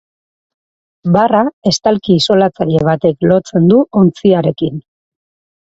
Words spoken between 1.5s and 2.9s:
estalki isolatzaile